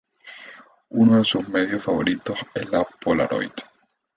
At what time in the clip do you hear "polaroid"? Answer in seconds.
2.85-3.51